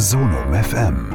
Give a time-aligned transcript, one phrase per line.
[0.00, 1.10] Sonum FM.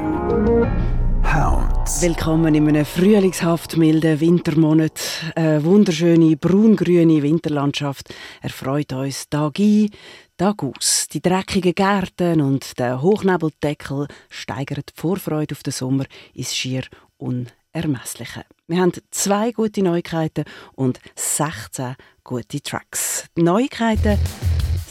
[1.23, 2.01] Hounds.
[2.01, 4.99] Willkommen in einem frühlingshaft milden Wintermonat.
[5.35, 9.89] Eine wunderschöne braungrüne Winterlandschaft erfreut uns Tag ein,
[10.35, 11.07] Tag aus.
[11.13, 16.03] Die dreckigen Gärten und der Hochnebeldeckel steigern die Vorfreude auf den Sommer
[16.33, 16.83] ins schier
[17.15, 18.43] Unermessliche.
[18.67, 20.43] Wir haben zwei gute Neuigkeiten
[20.75, 23.27] und 16 gute Tracks.
[23.37, 24.19] Die Neuigkeiten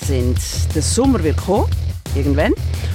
[0.01, 0.39] sind,
[0.75, 1.69] der Sommer wird kommen,
[2.15, 2.53] irgendwann.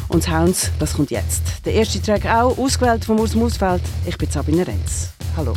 [0.08, 1.42] Und das Hounds, das kommt jetzt.
[1.66, 3.82] Der erste Track auch, ausgewählt von Urs Musfeld.
[4.06, 5.10] Ich bin Sabine Renz.
[5.36, 5.54] Hallo.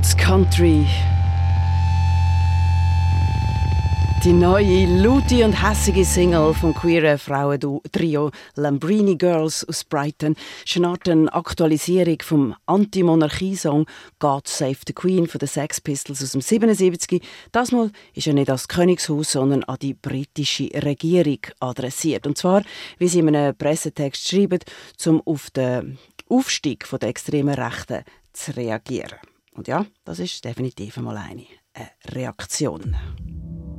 [0.00, 0.86] God's Country.
[4.24, 10.88] Die neue, laute und hässige Single vom queeren Frauentrio Lambrini Girls aus Brighton ist eine
[10.88, 13.84] Art Aktualisierung vom Anti-Monarchie-Song
[14.18, 17.20] God Save the Queen von den Sex Pistols aus dem 77.
[17.52, 22.26] Das Mal ist er nicht als Königshaus, sondern an die britische Regierung adressiert.
[22.26, 22.62] Und zwar,
[22.96, 24.60] wie sie in einem Pressetext schreiben,
[25.04, 25.98] um auf den
[26.30, 29.18] Aufstieg der extremen Rechten zu reagieren.
[29.52, 32.96] Und ja, das ist definitiv einmal eine, eine Reaktion.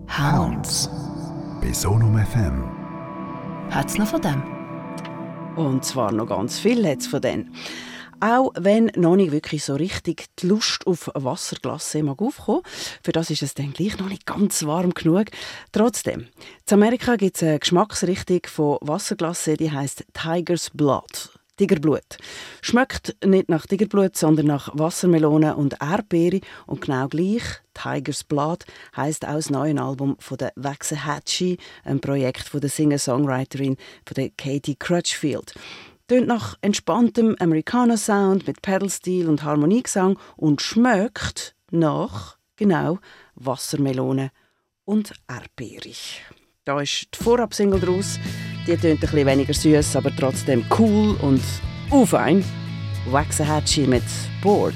[0.08, 0.90] Hounds.
[1.62, 2.64] Bei Sonum FM.
[3.70, 4.44] Hat's noch von dem?
[5.56, 7.56] Und zwar noch ganz viel hat's von denen.
[8.20, 12.62] Auch wenn noch nicht wirklich so richtig die Lust auf Wasserglasse mag aufkommen,
[13.03, 15.26] für das ist es dann gleich noch nicht ganz warm genug.
[15.72, 16.28] Trotzdem,
[16.70, 21.41] in Amerika gibt es eine Geschmacksrichtung von Wasserglasse, die heißt Tiger's Blood.
[21.61, 22.17] Tigerblut.
[22.63, 27.44] Schmeckt nicht nach Tigerblut, sondern nach Wassermelone und Erdbeere und genau gleich
[27.75, 28.66] Tigers Blood
[28.97, 33.77] heißt auch das neue Album von der Waxahachie, ein Projekt von der Singer-Songwriterin
[34.38, 35.53] Katie Crutchfield.
[36.07, 42.97] Tönt nach entspanntem Amerikaner-Sound mit Pedalstil und Harmoniegesang und schmeckt nach genau
[43.35, 44.31] Wassermelone
[44.83, 45.93] und Erdbeere.
[46.63, 48.17] Da ist die Vorabsingle draus.
[48.67, 51.41] Die tönt ein bisschen weniger süß, aber trotzdem cool und
[52.05, 52.44] fein.
[53.09, 54.03] Waxahachie mit
[54.41, 54.75] Board.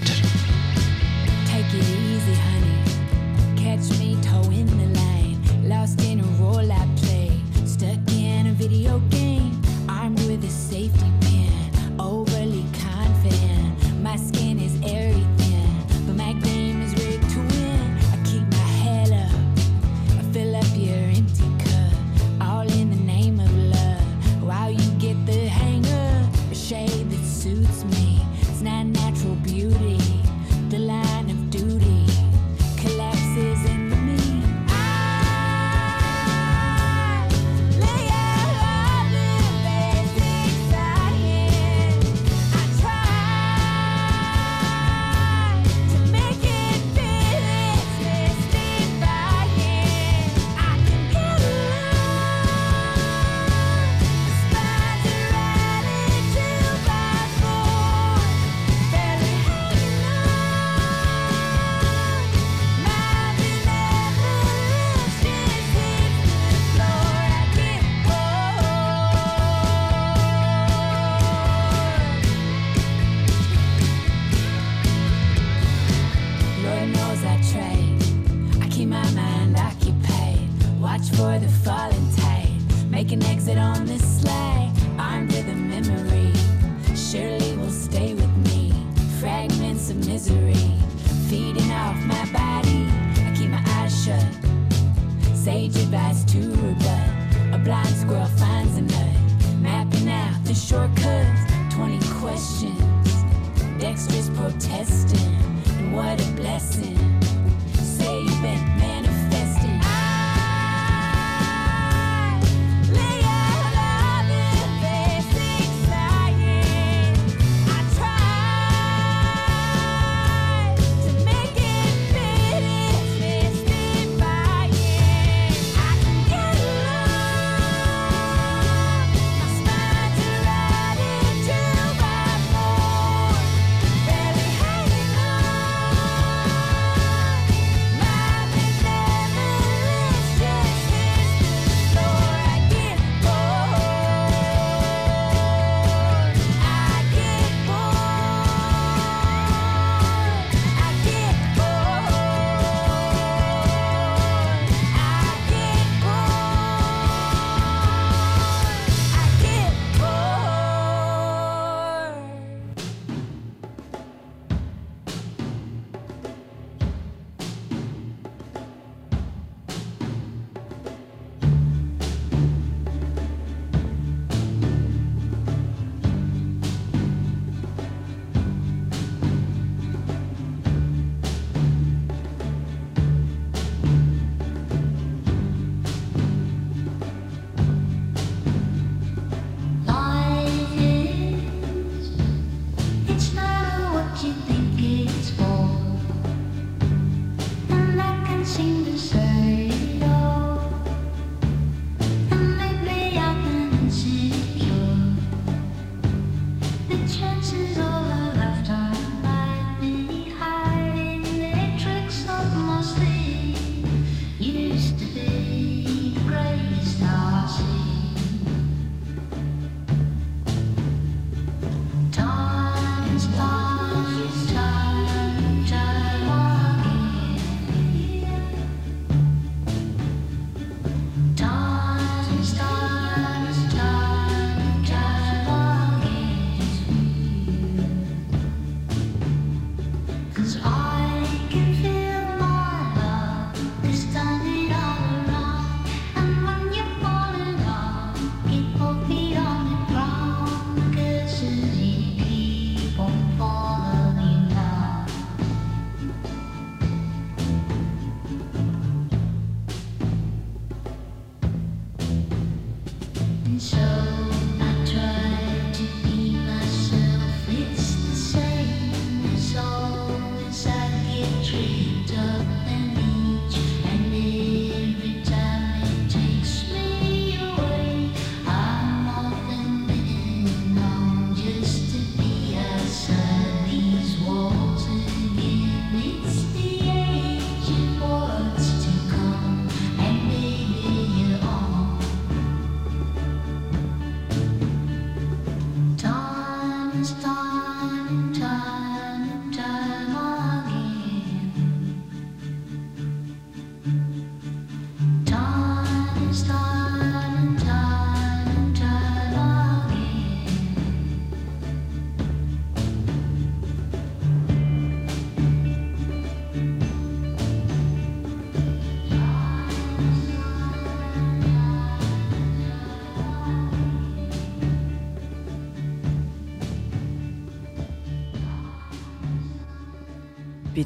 [240.46, 240.75] 'Cause I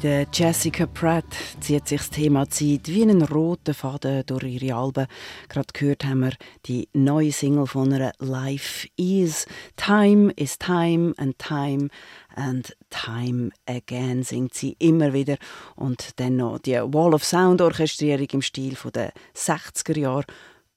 [0.02, 1.24] der Jessica Pratt
[1.60, 5.06] zieht sich das Thema Zeit wie einen roten Faden durch ihre Alben.
[5.48, 6.32] Gerade gehört haben wir
[6.66, 9.46] die neue Single von einer Life is.
[9.76, 11.88] Time is Time and Time
[12.34, 15.36] and Time Again singt sie immer wieder.
[15.76, 20.24] Und dann noch die Wall of Sound Orchestrierung im Stil der 60er Jahre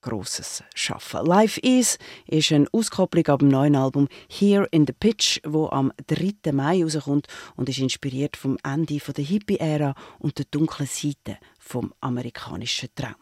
[0.04, 1.26] grosses Schaffen.
[1.26, 5.92] Life Is ist eine Auskopplung ab dem neuen Album Here in the Pitch, wo am
[6.08, 6.52] 3.
[6.52, 12.90] Mai rauskommt und ist inspiriert vom Ende der Hippie-Ära und der dunklen Seite vom amerikanischen
[12.94, 13.16] Traum.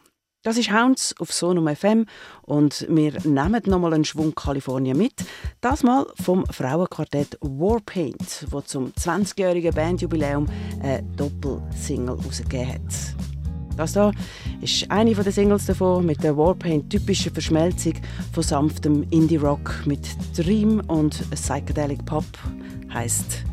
[0.44, 2.04] Das ist Hounds auf Sonum FM
[2.42, 5.14] und wir nehmen nochmal einen Schwung Kalifornien mit.
[5.60, 10.48] Das mal vom Frauenquartett Warpaint, wo zum 20-jährigen Bandjubiläum
[10.82, 13.31] eine Doppelsingle herausgegeben hat.
[13.76, 14.12] Das hier
[14.60, 17.94] ist eine der Singles davon mit der Warpaint-typischen Verschmelzung
[18.32, 22.24] von sanftem Indie-Rock mit Dream und Psychedelic Pop
[22.92, 23.44] heißt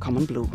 [0.00, 0.48] Common Blue.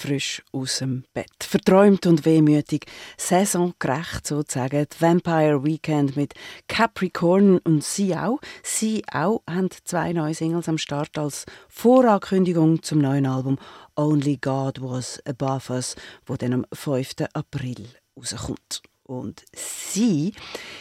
[0.00, 1.30] Frisch aus dem Bett.
[1.42, 2.86] Verträumt und wehmütig,
[3.18, 4.86] saisongerecht sozusagen.
[4.90, 6.34] Die Vampire Weekend mit
[6.68, 8.40] Capricorn und sie auch.
[8.62, 13.58] Sie auch haben zwei neue Singles am Start als Vorankündigung zum neuen Album
[13.94, 17.14] Only God Was Above Us, wo dann am 5.
[17.34, 17.86] April
[18.16, 18.82] rauskommt.
[19.10, 20.34] Und sie,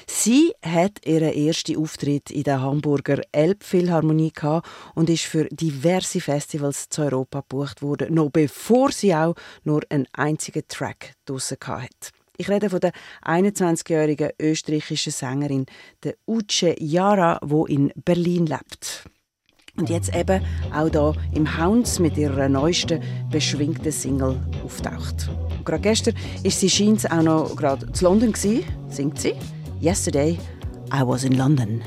[0.06, 6.90] sie hat ihren ersten Auftritt in der Hamburger Elbphilharmonie gehabt und ist für diverse Festivals
[6.90, 12.12] zu Europa gebucht worden, noch bevor sie auch nur einen einzigen Track draussen hat.
[12.38, 12.92] Ich rede von der
[13.24, 15.66] 21-jährigen österreichischen Sängerin,
[16.04, 19.06] der Uche Yara, wo in Berlin lebt.
[19.80, 20.44] Und jetzt eben
[20.76, 25.30] auch da im Hounds mit ihrer neuesten beschwingten Single auftaucht.
[25.58, 29.34] Und gerade gestern ist sie scheint auch noch gerade zu London gewesen, singt sie.
[29.82, 30.38] Yesterday
[30.94, 31.82] I was in London.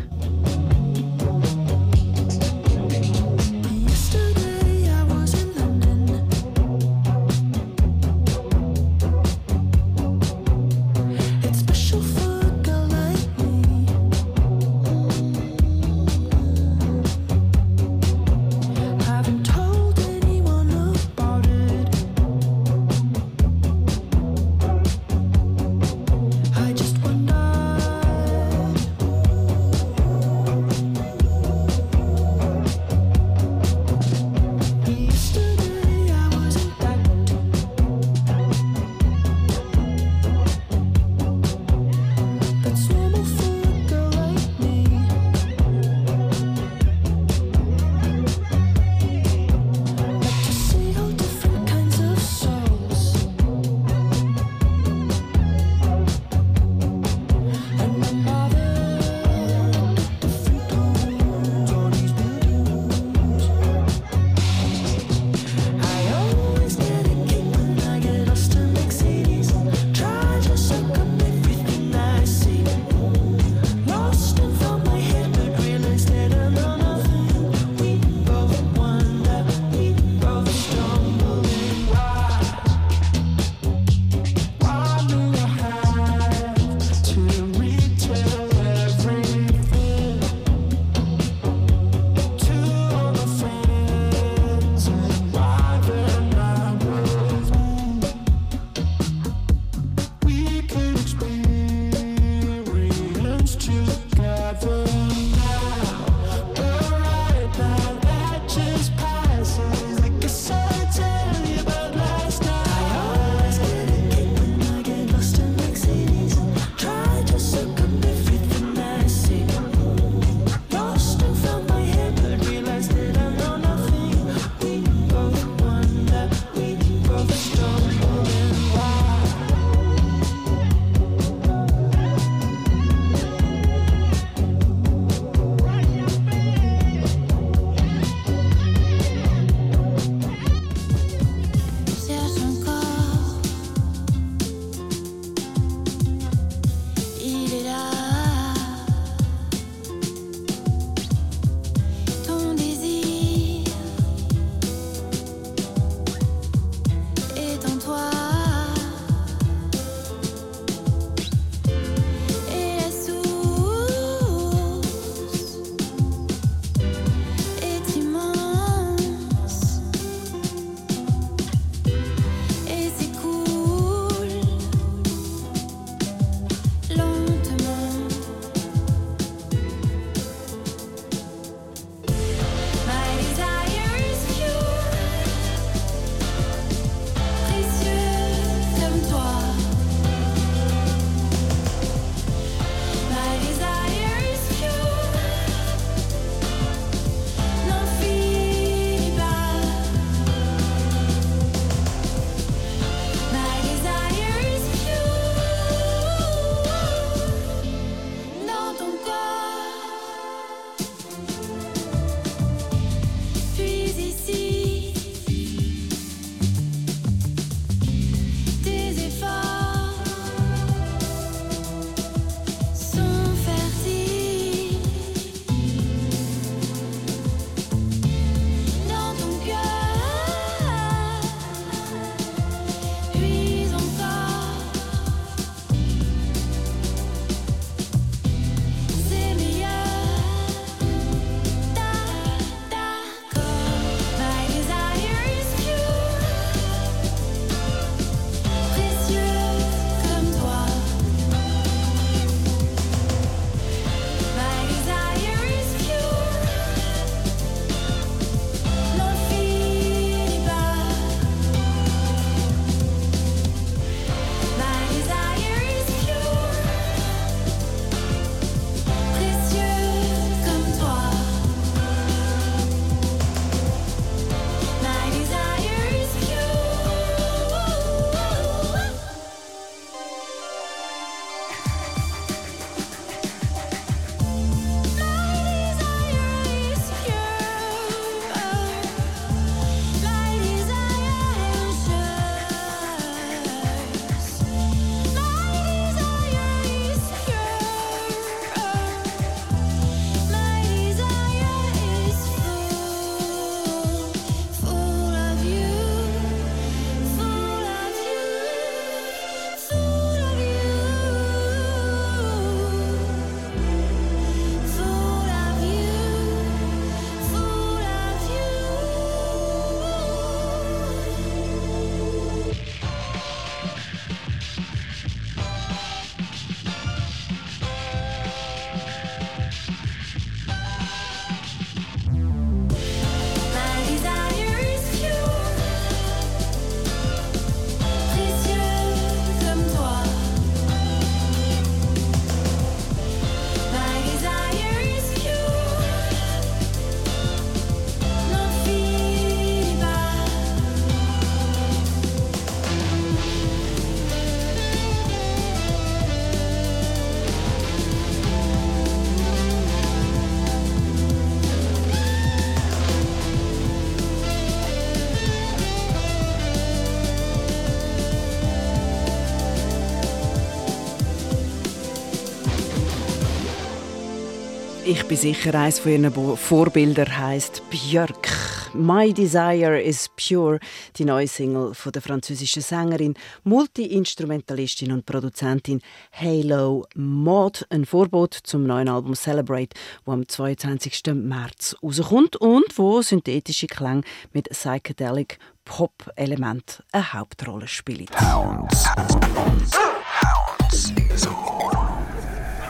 [375.02, 378.28] Ich bin sicher, eines von ihren Vorbildern heißt Björk.
[378.72, 380.60] My Desire is Pure,
[380.96, 387.66] die neue Single von der französischen Sängerin, Multi-Instrumentalistin und Produzentin Halo Maud.
[387.70, 391.02] Ein Vorbot zum neuen Album Celebrate, wo am 22.
[391.14, 398.06] März rauskommt und wo synthetische Klänge mit Psychedelic Pop-Element eine Hauptrolle spielen.
[398.20, 398.86] Hounds.
[398.96, 400.92] Hounds.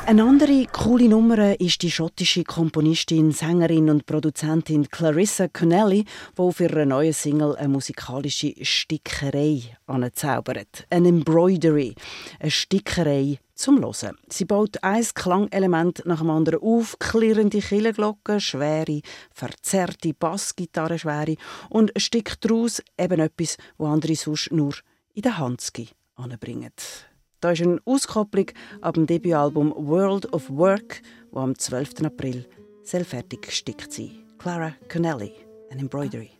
[0.04, 6.04] Eine andere coole Nummer ist die schottische Komponistin, Sängerin und Produzentin Clarissa Connelly,
[6.36, 10.86] die auf ihrer neuen Single eine musikalische Stickerei anzaubert.
[10.90, 11.94] Eine Embroidery,
[12.40, 14.18] eine Stickerei zum Hören.
[14.28, 21.36] Sie baut ein Klangelement nach dem anderen auf, klirrende Killenglocken, schwere, verzerrte Bassgitarrenschwere
[21.70, 24.74] und stickt daraus eben etwas, wo andere sonst nur
[25.14, 26.72] in der Handski anbringen.
[27.42, 28.46] Da ist eine Auskopplung
[28.82, 31.02] ab dem Debütalbum World of Work,
[31.32, 32.04] wo am 12.
[32.04, 32.46] April
[32.84, 34.12] soll fertig gestickt sein.
[34.38, 35.32] Clara Connelly,
[35.72, 36.30] an Embroidery.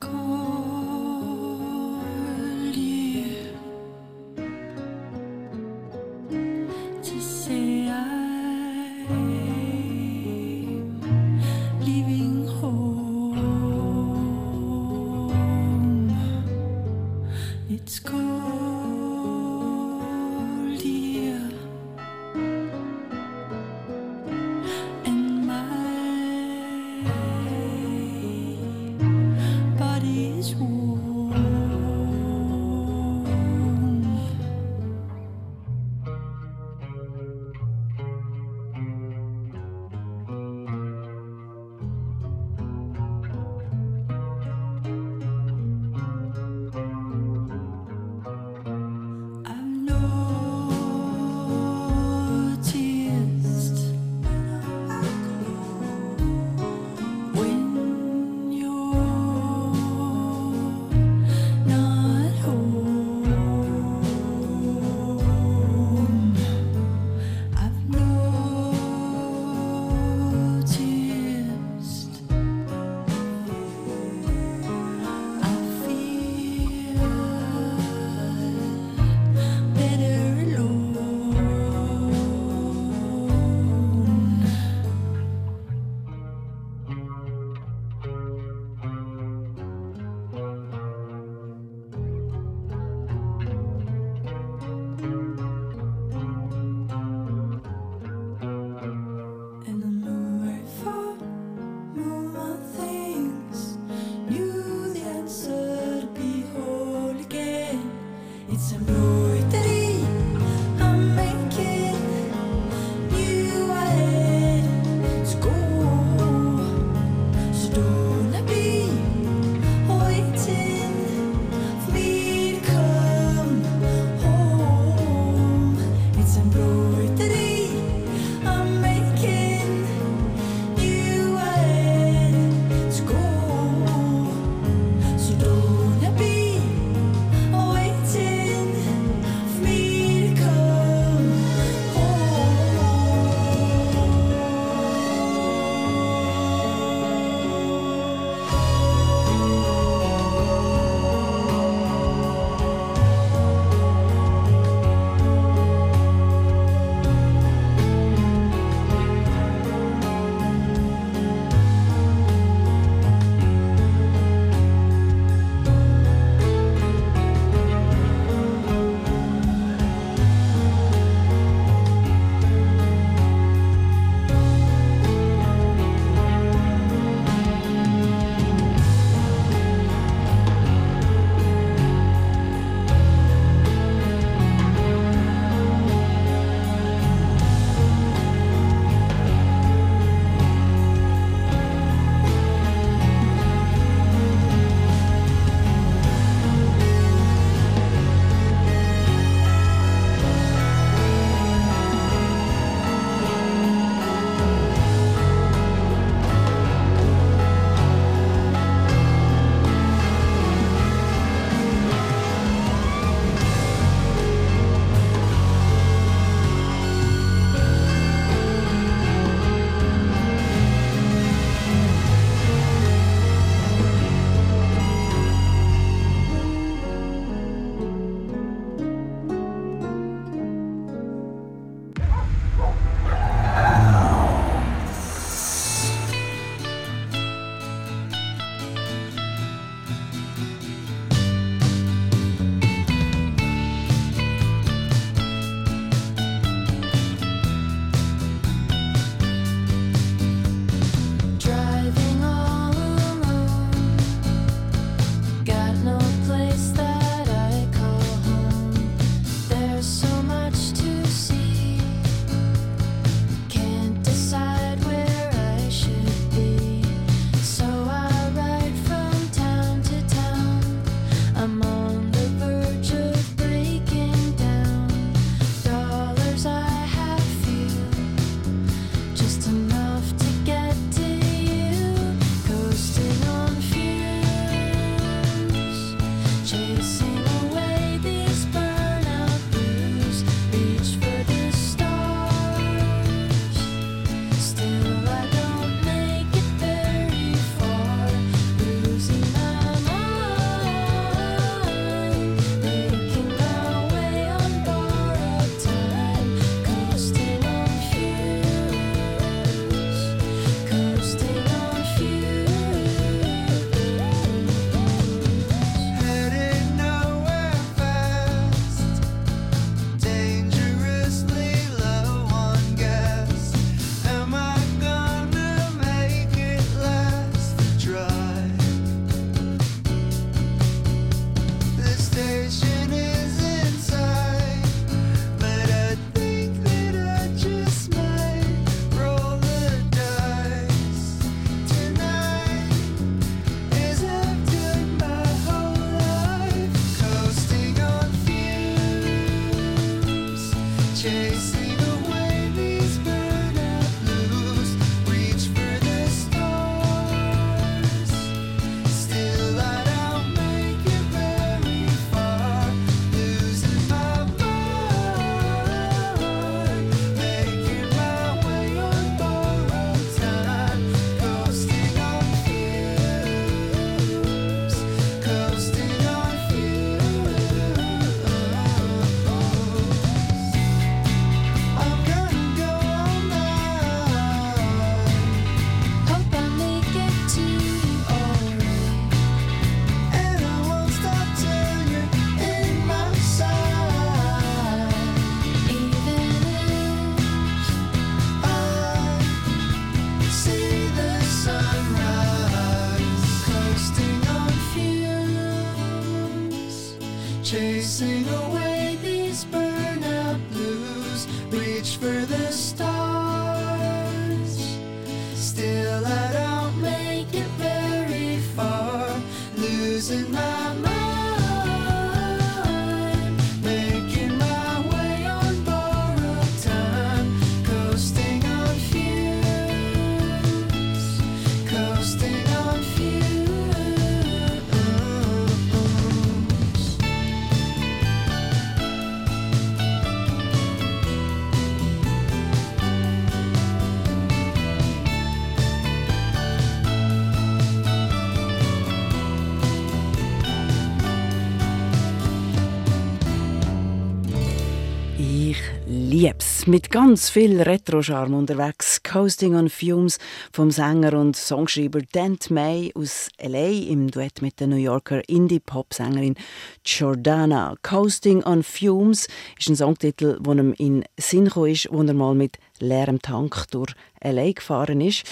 [456.65, 459.03] Mit ganz viel Retro-Charme unterwegs.
[459.03, 460.19] Coasting on Fumes
[460.53, 463.69] vom Sänger und Songschreiber Dent May aus L.A.
[463.69, 466.37] im Duett mit der New Yorker Indie-Pop-Sängerin
[466.85, 467.75] Jordana.
[467.83, 469.27] Coasting on Fumes
[469.59, 473.95] ist ein Songtitel, der ihm in Sinn ist, wo er mal mit leerem Tank durch
[474.21, 474.53] L.A.
[474.53, 475.25] gefahren ist.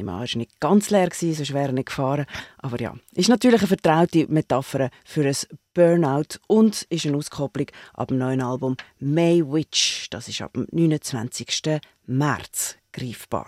[0.00, 2.24] Nehme an, er war nicht ganz leer, gewesen, sonst wäre er nicht gefahren.
[2.58, 5.36] Aber ja, ist natürlich eine vertraute Metapher für ein
[5.74, 10.08] Burnout und ist eine Auskopplung ab dem neuen Album May Witch.
[10.10, 11.80] Das ist ab dem 29.
[12.06, 13.46] März greifbar.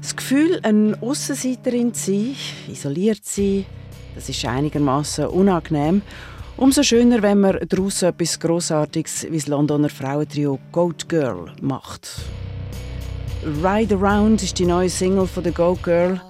[0.00, 2.36] Das Gefühl, eine Aussenseiterin zu sein,
[2.68, 3.66] isoliert zu sein,
[4.14, 6.02] das ist einigermaßen unangenehm.
[6.56, 12.10] Umso schöner, wenn man daraus etwas Grossartiges wie das Londoner Frauentrio Goat Girl macht.
[13.44, 16.20] Ride Around ist die neue Single von der Go Girl.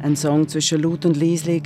[0.00, 1.64] Ein Song zwischen laut und leislich.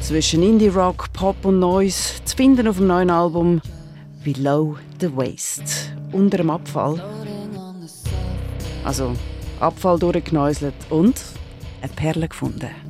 [0.00, 2.24] Zwischen Indie Rock, Pop und Noise.
[2.24, 3.60] Zu finden auf dem neuen Album
[4.24, 5.92] Below the Waist.
[6.12, 7.04] Unter dem Abfall.
[8.82, 9.12] Also
[9.60, 11.20] Abfall durchgenäuselt und
[11.82, 12.87] eine Perle gefunden.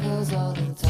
[0.00, 0.89] Doing all the time.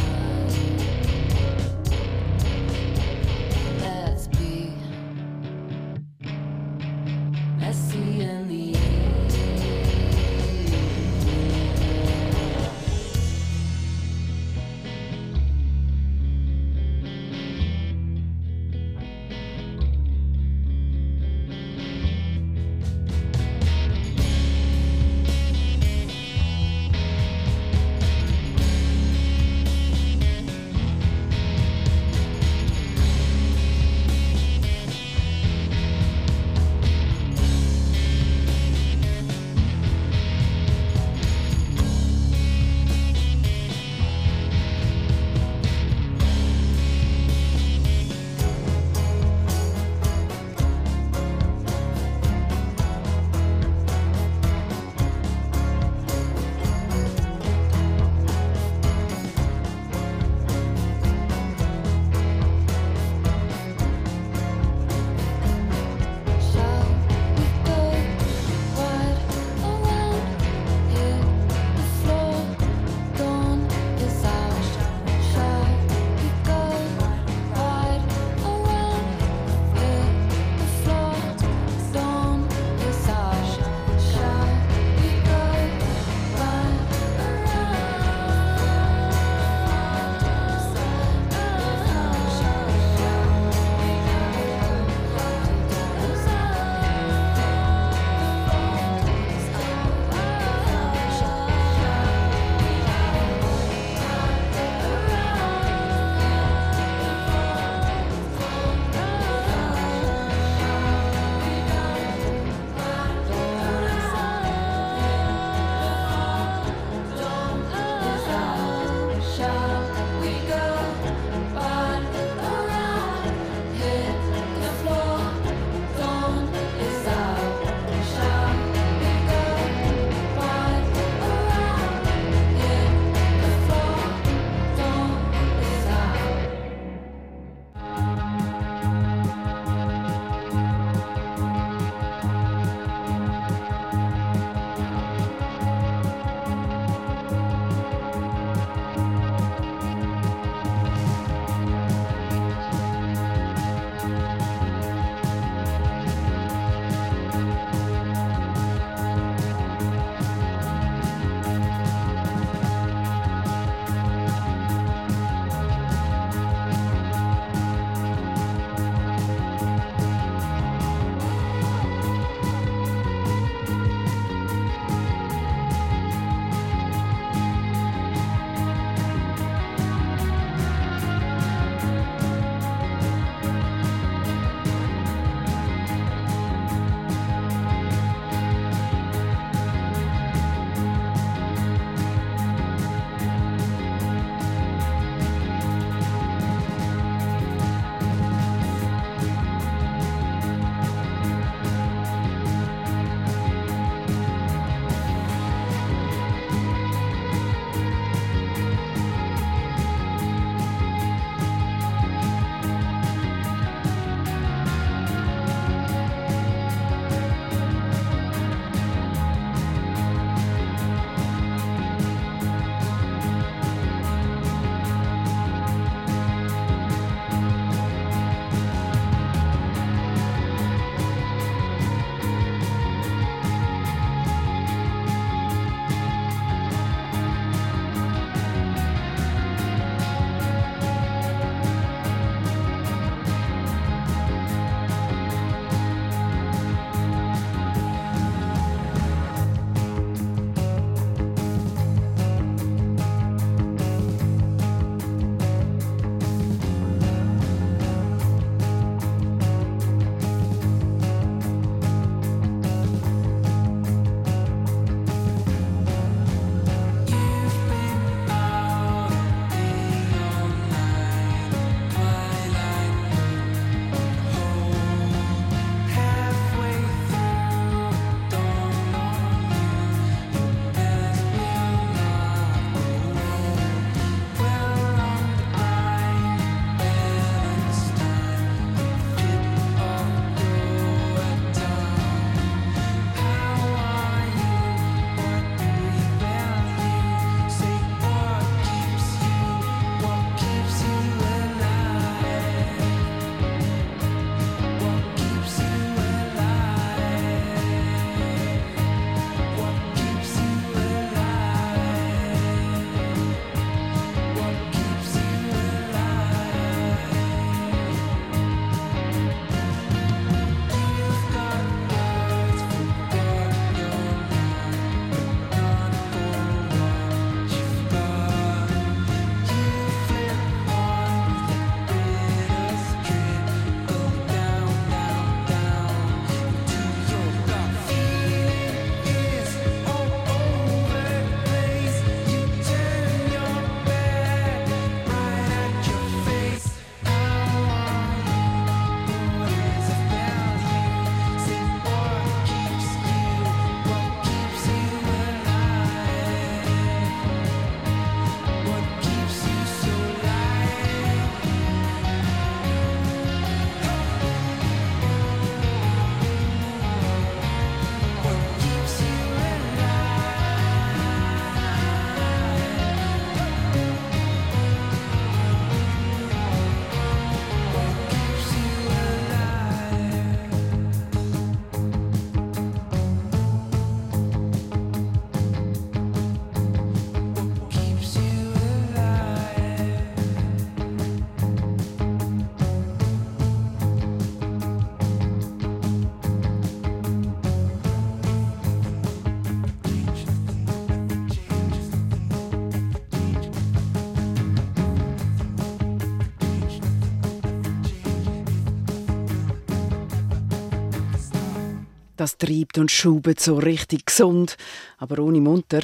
[412.20, 414.58] Das treibt und schubt so richtig gesund,
[414.98, 415.80] aber ohne munter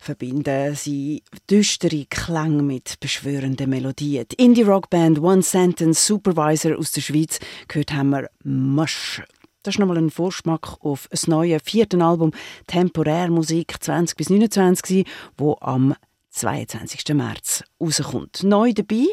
[0.00, 4.26] verbinden sie düstere Klänge mit beschwörenden Melodien.
[4.28, 9.22] Die Indie-Rock-Band One Sentence Supervisor aus der Schweiz gehört haben wir Mush.
[9.62, 12.32] Das ist nochmal ein Vorschmack auf das neue vierte Album
[12.66, 15.06] Temporär Musik 20 bis 29,
[15.36, 15.94] wo am
[16.38, 17.14] 22.
[17.14, 18.42] März rauskommt.
[18.44, 19.06] Neu dabei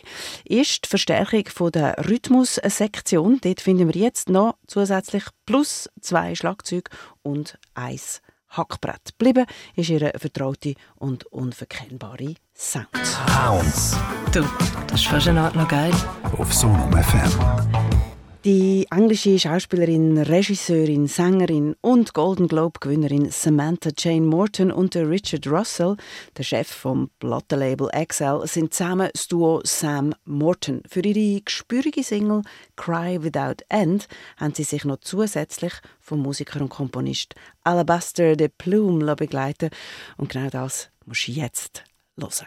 [0.43, 3.39] ist die Verstärkung von der Rhythmussektion.
[3.41, 6.91] Dort finden wir jetzt noch zusätzlich plus zwei Schlagzeuge
[7.23, 9.17] und eins Hackbrett.
[9.17, 9.45] Bleiben
[9.75, 12.87] ist ihre vertraute und unverkennbare Sound.
[13.27, 13.97] Hounds
[14.31, 14.43] Du,
[14.87, 15.93] das ist fast eine Art noch geil.
[16.37, 18.14] auf Sonum FM.
[18.45, 25.97] Die englische Schauspielerin, Regisseurin, Sängerin und Golden Globe-Gewinnerin Samantha Jane Morton und Richard Russell,
[26.37, 30.83] der Chef vom Plattenlabel XL, sind zusammen das Duo Sam Morton.
[30.87, 32.43] Für ihre gespürige Single
[32.75, 37.33] «Cry Without End» haben sie sich noch zusätzlich vom Musiker und Komponist
[37.63, 39.71] Alabaster de Plume begleiten
[40.17, 41.83] und genau das musst du jetzt
[42.15, 42.45] hören.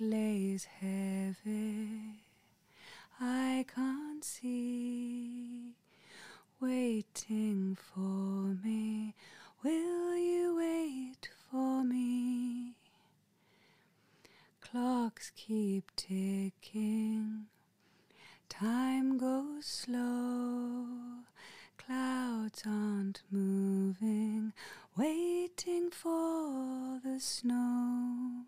[0.00, 2.31] lays heavy.
[3.24, 5.76] I can't see
[6.60, 9.14] waiting for me.
[9.62, 12.74] Will you wait for me?
[14.60, 17.46] Clocks keep ticking.
[18.48, 20.86] Time goes slow.
[21.78, 24.52] Clouds aren't moving.
[24.96, 28.46] Waiting for the snow.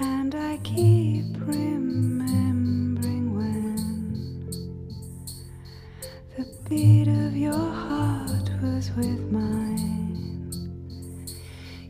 [0.00, 4.44] And I keep remembering when
[6.36, 10.50] the beat of your heart was with mine.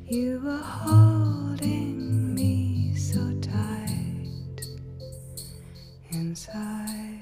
[0.07, 4.66] You were holding me so tight
[6.11, 7.20] inside.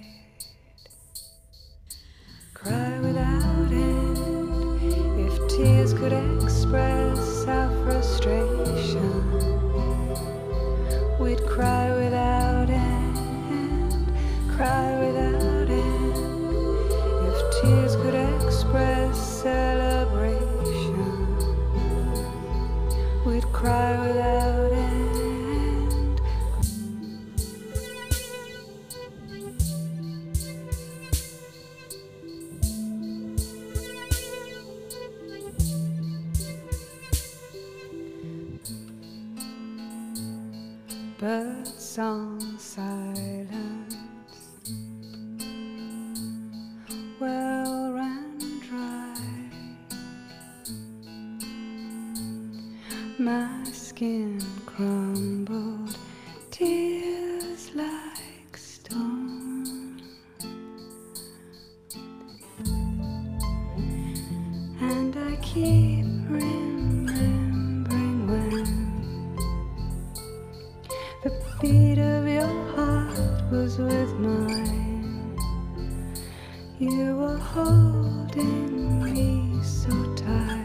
[2.54, 8.61] Cry without end if tears could express our frustration.
[11.22, 14.12] We'd cry without end,
[14.56, 14.91] cry
[41.94, 43.96] Song silence
[47.20, 49.14] well ran dry.
[53.18, 54.31] My skin
[71.62, 75.38] beat of your heart was with mine.
[76.80, 80.61] You were holding me so tight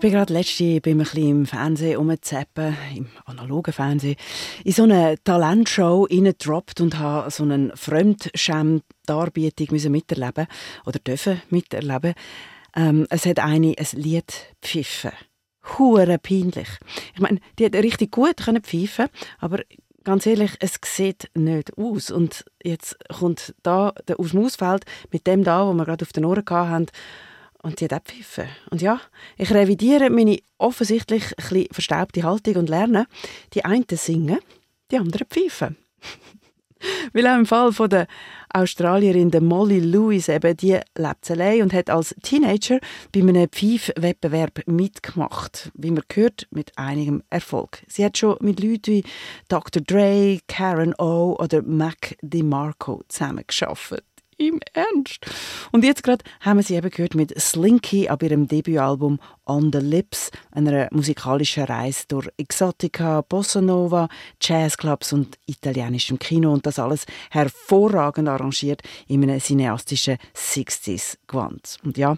[0.00, 4.16] Ich bin gerade letzte beim ein bisschen im Fernsehen umzappen, im analogen Fernsehen,
[4.64, 10.46] in so eine Talentshow reingedroppt und habe so eine Fremdschäm-Darbietung müssen miterleben
[10.86, 12.14] oder dürfen miterleben.
[12.74, 14.32] Ähm, es hat eine ein Lied
[14.62, 15.12] pfiffen.
[15.76, 16.68] Hure peinlich.
[17.14, 19.60] Ich meine, die hat richtig gut können pfeifen, aber
[20.02, 22.10] ganz ehrlich, es sieht nicht aus.
[22.10, 26.12] Und jetzt kommt da der aus dem Ausfeld mit dem da, wo wir gerade auf
[26.14, 26.86] den Ohren hatten,
[27.62, 28.48] und die hat auch gepfiffen.
[28.70, 29.00] Und ja,
[29.36, 33.06] ich revidiere meine offensichtlich bisschen verstaubte Haltung und lerne,
[33.54, 34.38] die einen singen,
[34.90, 35.76] die anderen pfeifen.
[37.12, 38.06] Weil auch im Fall von der
[38.52, 42.80] Australierin Molly Lewis eben, die lebt allein und hat als Teenager
[43.12, 45.70] bei einem Pfeifwettbewerb mitgemacht.
[45.74, 47.82] Wie man hört, mit einigem Erfolg.
[47.86, 49.04] Sie hat schon mit Leuten wie
[49.48, 49.82] Dr.
[49.82, 54.04] Dre, Karen O oder Mac DeMarco zusammengearbeitet.
[54.40, 55.26] Im Ernst?
[55.70, 59.80] Und jetzt gerade haben wir sie eben gehört mit Slinky ab ihrem Debütalbum On the
[59.80, 64.08] Lips, einer musikalischen Reise durch Exotica, Bossa Nova,
[64.40, 71.76] Jazzclubs und italienischem Kino und das alles hervorragend arrangiert in einem cineastischen 60s-Gewand.
[71.84, 72.16] Und ja,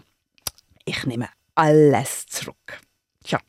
[0.85, 2.82] ich nehme alles zurück.
[3.23, 3.39] Tja.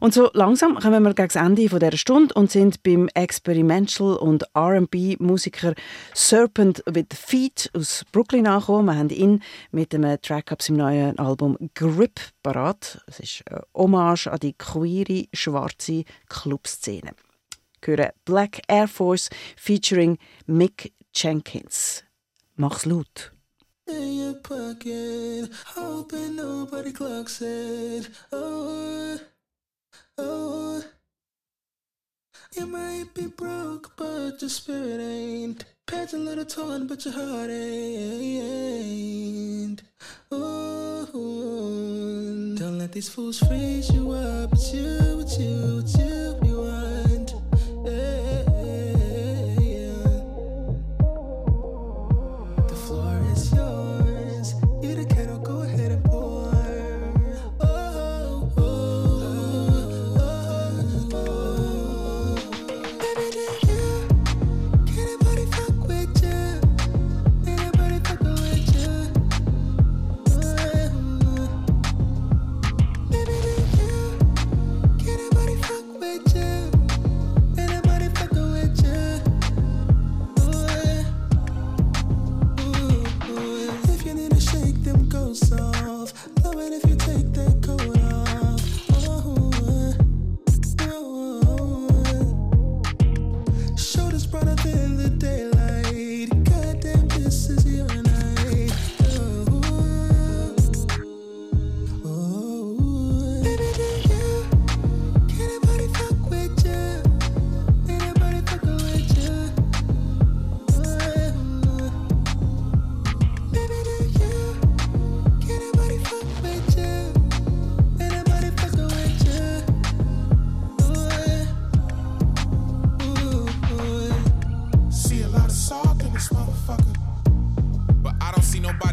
[0.00, 4.44] Und so langsam kommen wir gegen das Ende dieser Stunde und sind beim Experimental- und
[4.54, 5.74] R&B-Musiker
[6.14, 8.86] Serpent with Feet aus Brooklyn angekommen.
[8.86, 13.00] Wir haben ihn mit einem Track ab seinem neuen Album Grip parat.
[13.06, 17.12] Es ist eine Hommage an die queere, schwarze Clubszene.
[17.82, 22.04] Hören Black Air Force featuring Mick Jenkins.
[22.56, 23.35] Mach's laut.
[23.88, 28.08] In your pocket, hoping nobody clocks it.
[28.32, 29.18] Oh,
[30.18, 30.82] oh.
[32.56, 35.64] You might be broke, but your spirit ain't.
[35.86, 38.62] Pants a little torn, but your heart ain't.
[40.32, 41.06] Oh,
[42.56, 44.52] don't let these fools freeze you up.
[44.52, 46.15] It's you, it's you, it's you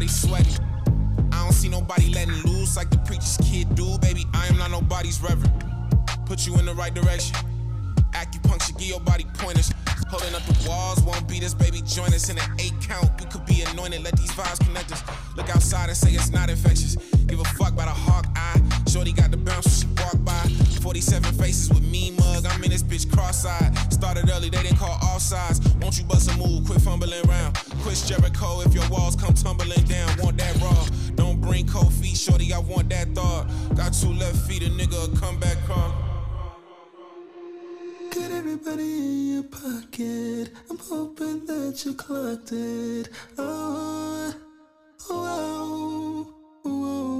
[0.08, 0.62] sweating.
[1.32, 3.98] I don't see nobody letting loose like the preacher's kid do.
[3.98, 5.52] Baby, I am not nobody's reverend.
[6.26, 7.36] Put you in the right direction.
[8.12, 9.72] Acupuncture, give your body pointers.
[10.08, 11.82] Holding up the walls, won't beat us, baby.
[11.82, 13.10] Join us in an eight count.
[13.20, 15.02] You could be anointed, let these vibes connect us.
[15.36, 16.96] Look outside and say it's not infectious.
[17.26, 18.60] Give a fuck about a hawk eye.
[18.88, 20.63] Shorty got the bounce when she walk by.
[20.84, 22.44] 47 faces with me mug.
[22.44, 23.72] I'm in this bitch cross-eyed.
[23.90, 25.58] Started early, they didn't call all sides.
[25.76, 27.54] Won't you bust a move, quit fumbling around.
[27.80, 30.10] Quit Jericho if your walls come tumbling down.
[30.18, 30.86] Want that raw.
[31.14, 32.52] Don't bring cold feet, shorty.
[32.52, 33.46] I want that thought.
[33.74, 35.90] Got two left feet, a nigga a comeback car.
[38.14, 40.50] Got everybody in your pocket.
[40.68, 43.08] I'm hoping that you clocked it.
[43.38, 44.34] Oh,
[45.08, 46.34] oh, oh,
[46.66, 46.84] oh.
[46.84, 47.13] oh.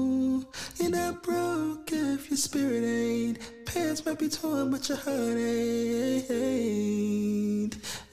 [0.78, 3.38] You're not broke if your spirit ain't.
[3.66, 6.30] Pants might be torn, but your heart ain't.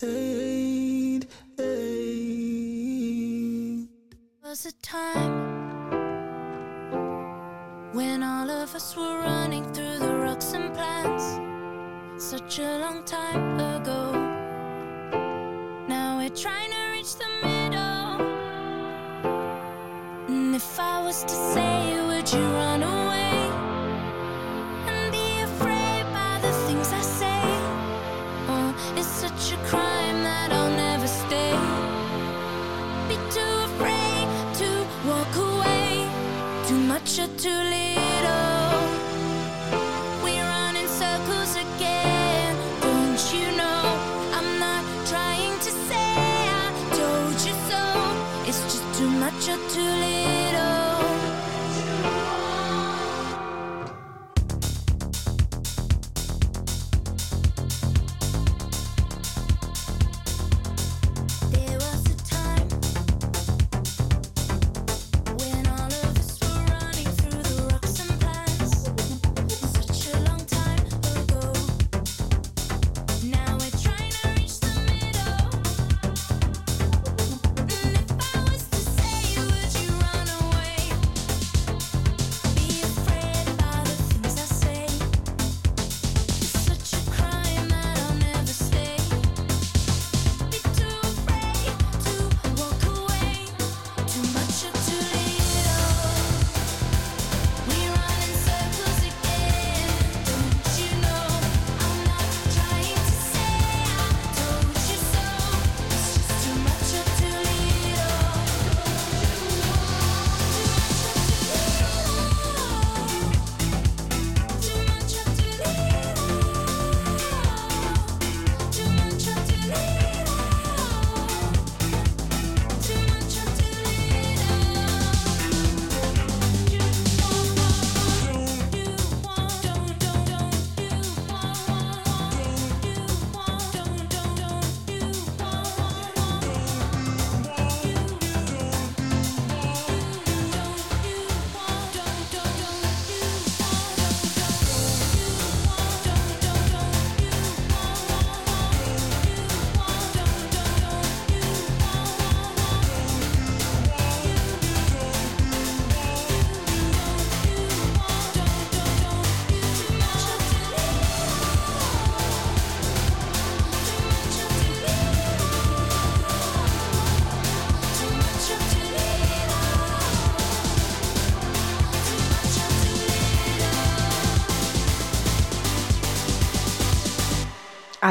[0.03, 1.25] Ain't,
[1.59, 2.31] ain't.
[4.51, 5.31] was a time
[7.93, 11.39] when all of us were running through the rocks and plants.
[12.17, 14.11] Such a long time ago.
[15.87, 16.80] Now we're trying to
[20.63, 23.10] if I was to say, would you run away?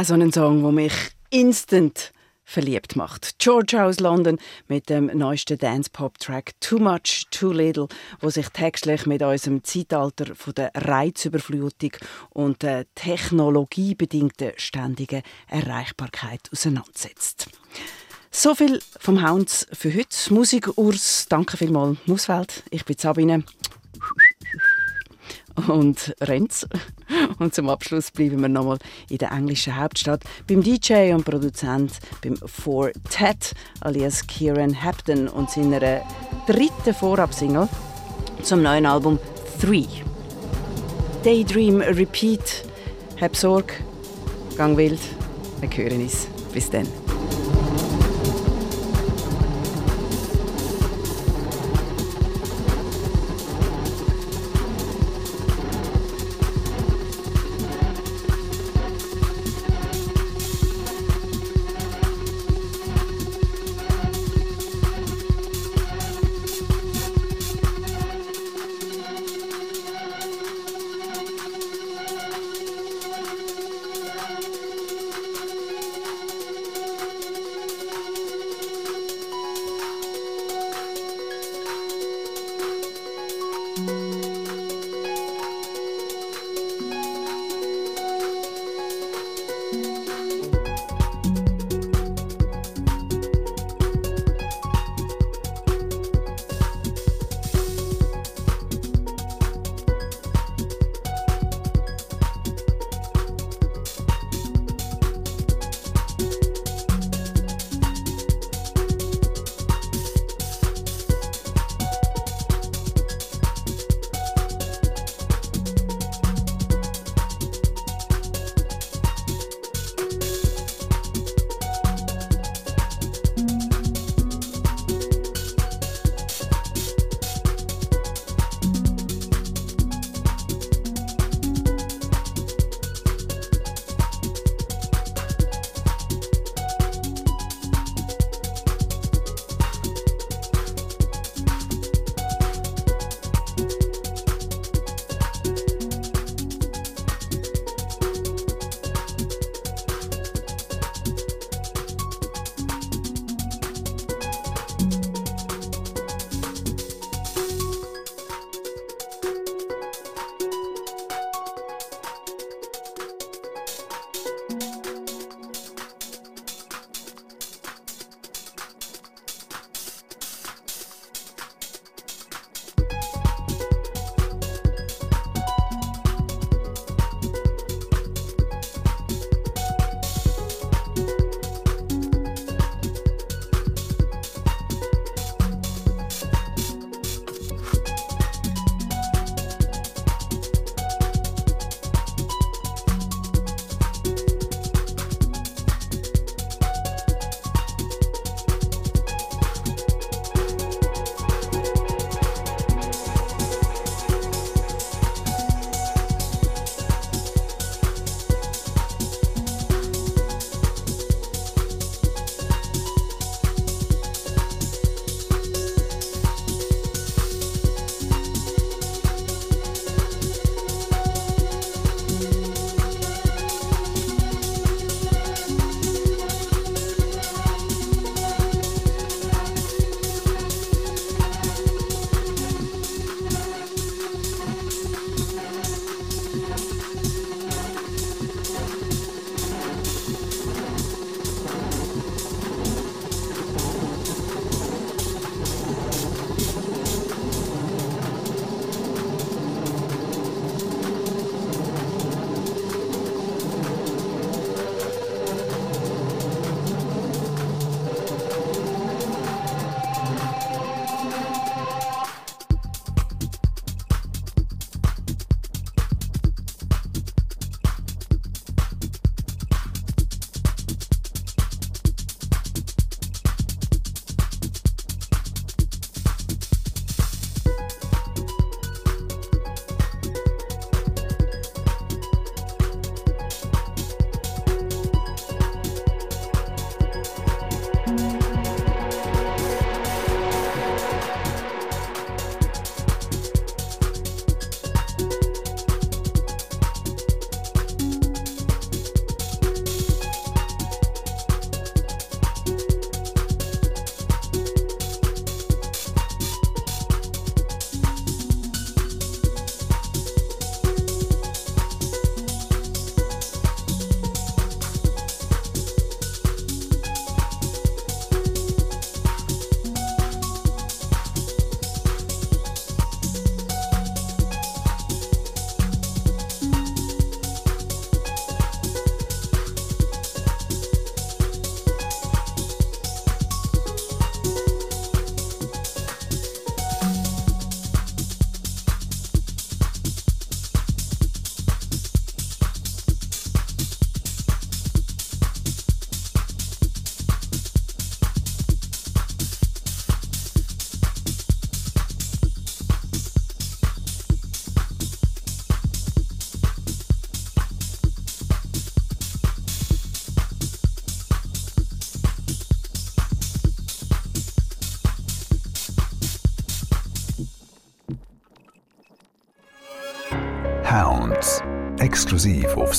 [0.01, 0.94] Auch so ein Song, der mich
[1.28, 3.38] instant verliebt macht.
[3.38, 7.86] Georgia aus London mit dem neuesten Dance-Pop-Track Too Much, Too Little,
[8.18, 11.92] wo sich textlich mit unserem Zeitalter von der Reizüberflutung
[12.30, 17.48] und der technologiebedingten ständigen Erreichbarkeit auseinandersetzt.
[18.30, 20.32] So viel vom Hounds für heute.
[20.32, 22.62] Musik Urs, danke vielmals, Musfeld.
[22.70, 23.44] Ich bin Sabine
[25.68, 26.66] und Renz.
[27.38, 31.92] Und zum Abschluss bleiben wir nochmal in der englischen Hauptstadt beim DJ und Produzent
[32.22, 36.02] beim Four Tet alias Kieran Hampton und seiner
[36.46, 37.68] dritten Vorabsingle
[38.42, 39.18] zum neuen Album
[39.61, 39.86] Three.
[41.24, 42.64] Daydream Repeat.
[43.20, 43.74] Hab Sorge,
[44.56, 45.00] gang wild.
[45.61, 46.26] Wir hören uns.
[46.52, 46.99] Bis dann.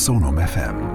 [0.01, 0.90] Sonum FM.